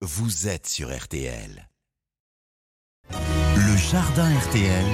[0.00, 1.68] vous êtes sur RTL.
[3.10, 4.84] Le jardin RTL.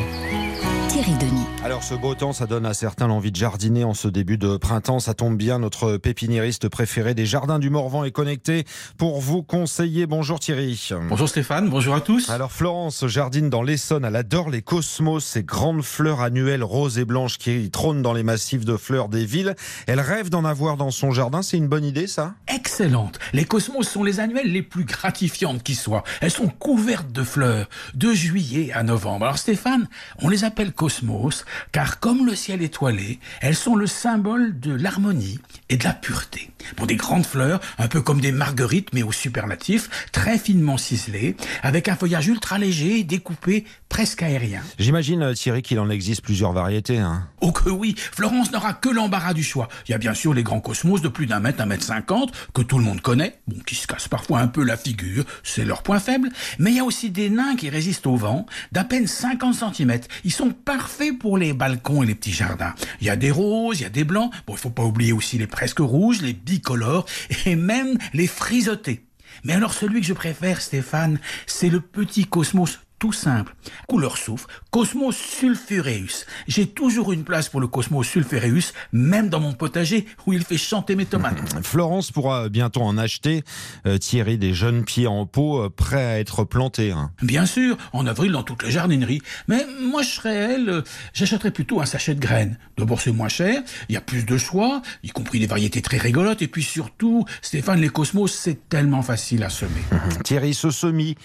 [0.89, 1.44] Thierry Denis.
[1.65, 4.59] Alors ce beau temps, ça donne à certains l'envie de jardiner en ce début de
[4.59, 5.01] printemps.
[5.01, 8.67] Ça tombe bien, notre pépiniériste préféré des jardins du Morvan est connecté
[8.99, 10.07] pour vous conseiller.
[10.07, 10.91] Bonjour Thierry.
[11.09, 12.29] Bonjour Stéphane, bonjour à tous.
[12.29, 14.05] Alors Florence jardine dans l'Essonne.
[14.05, 18.25] Elle adore les cosmos, ces grandes fleurs annuelles roses et blanches qui trônent dans les
[18.25, 19.55] massifs de fleurs des villes.
[19.87, 21.41] Elle rêve d'en avoir dans son jardin.
[21.41, 22.35] C'est une bonne idée ça?
[22.47, 23.19] Excellente.
[23.33, 26.05] Les cosmos sont les annuelles les plus gratifiantes qui soient.
[26.21, 29.25] Elles sont couvertes de fleurs de juillet à novembre.
[29.25, 29.89] Alors Stéphane,
[30.21, 35.39] on les appelle cosmos car comme le ciel étoilé, elles sont le symbole de l'harmonie
[35.69, 36.51] et de la pureté.
[36.77, 41.37] Bon, des grandes fleurs, un peu comme des marguerites mais au superlatif, très finement ciselées,
[41.63, 44.61] avec un feuillage ultra léger, découpé, presque aérien.
[44.79, 46.99] J'imagine Thierry qu'il en existe plusieurs variétés.
[46.99, 47.29] Hein.
[47.41, 49.69] Oh que oui, Florence n'aura que l'embarras du choix.
[49.87, 52.33] Il y a bien sûr les grands cosmos de plus d'un mètre, un mètre cinquante,
[52.55, 55.65] que tout le monde connaît, bon, qui se cassent parfois un peu la figure, c'est
[55.65, 58.85] leur point faible, mais il y a aussi des nains qui résistent au vent, d'à
[58.85, 60.01] peine 50 cm.
[60.25, 62.75] Ils sont parfaits pour les balcons et les petits jardins.
[63.01, 65.13] Il y a des roses, il y a des blancs, bon, il faut pas oublier
[65.13, 67.07] aussi les presque rouges, les bicolores
[67.47, 69.05] et même les frisottés.
[69.43, 73.55] Mais alors celui que je préfère, Stéphane, c'est le petit cosmos tout simple.
[73.87, 76.25] Couleur soufre, Cosmos sulfureus.
[76.49, 80.57] J'ai toujours une place pour le Cosmos sulfureus, même dans mon potager où il fait
[80.57, 81.37] chanter mes tomates.
[81.63, 83.45] Florence pourra bientôt en acheter.
[83.85, 86.93] Euh, Thierry, des jeunes pieds en pot euh, prêts à être plantés.
[86.93, 87.11] hein.
[87.21, 89.21] Bien sûr, en avril dans toutes les jardineries.
[89.49, 90.83] Mais moi, je serais elle, euh,
[91.13, 92.59] j'achèterais plutôt un sachet de graines.
[92.79, 93.61] D'abord, c'est moins cher,
[93.91, 96.41] il y a plus de choix, y compris des variétés très rigolotes.
[96.41, 99.83] Et puis surtout, Stéphane, les Cosmos, c'est tellement facile à semer.
[100.25, 101.17] Thierry, ce semis,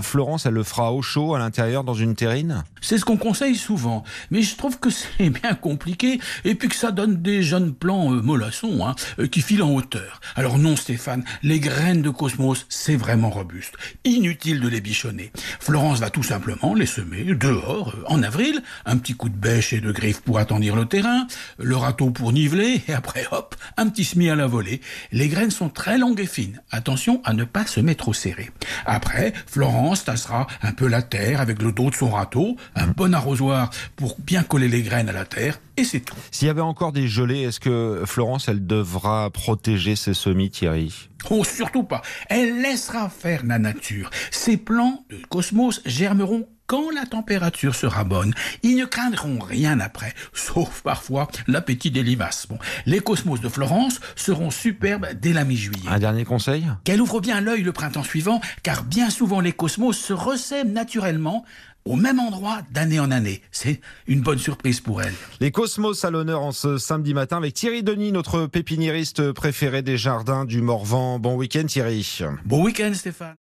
[0.00, 4.04] Florence, elle le fera au à l'intérieur dans une terrine C'est ce qu'on conseille souvent,
[4.30, 8.12] mais je trouve que c'est bien compliqué et puis que ça donne des jeunes plants
[8.12, 10.20] euh, mollassons hein, euh, qui filent en hauteur.
[10.34, 13.74] Alors non Stéphane, les graines de cosmos, c'est vraiment robuste.
[14.04, 15.32] Inutile de les bichonner.
[15.58, 19.72] Florence va tout simplement les semer dehors euh, en avril, un petit coup de bêche
[19.72, 21.26] et de griffe pour attendir le terrain,
[21.58, 24.82] le râteau pour niveler et après hop, un petit semis à la volée.
[25.12, 26.60] Les graines sont très longues et fines.
[26.70, 28.50] Attention à ne pas se mettre trop serré.
[28.84, 33.14] Après, Florence tassera un peu la terre avec le dos de son râteau, un bon
[33.14, 36.16] arrosoir pour bien coller les graines à la terre, et c'est tout.
[36.30, 41.08] S'il y avait encore des gelées, est-ce que Florence, elle devra protéger ses semis, Thierry?
[41.30, 42.02] Oh, surtout pas.
[42.28, 44.10] Elle laissera faire la nature.
[44.30, 48.34] Ces plants de cosmos germeront quand la température sera bonne.
[48.62, 52.46] Ils ne craindront rien après, sauf parfois l'appétit des limaces.
[52.48, 55.88] Bon, les cosmos de Florence seront superbes dès la mi-juillet.
[55.88, 56.66] Un dernier conseil?
[56.84, 61.44] Qu'elle ouvre bien l'œil le printemps suivant, car bien souvent les cosmos se ressèment naturellement
[61.86, 63.42] au même endroit d'année en année.
[63.52, 65.14] C'est une bonne surprise pour elle.
[65.40, 69.96] Les Cosmos à l'honneur en ce samedi matin avec Thierry Denis, notre pépiniériste préféré des
[69.96, 71.18] jardins du Morvan.
[71.20, 72.04] Bon week-end Thierry.
[72.44, 73.36] Bon week-end Stéphane.